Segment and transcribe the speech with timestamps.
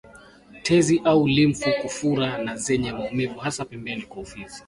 [0.63, 4.59] Tezi au limfu kufura na zenye maumivu hasa pembeni mwa ufizi